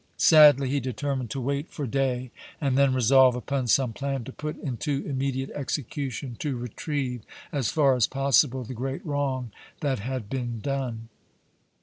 [0.17, 4.57] Sadly he determined to wait for day and then resolve upon some plan to put
[4.57, 9.51] into immediate execution to retrieve, as far as possible the great wrong
[9.81, 11.09] that had been done.